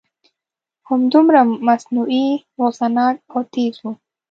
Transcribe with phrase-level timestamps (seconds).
[0.87, 2.27] همدومره مصنوعي
[2.59, 3.85] غصه ناک او تیز و.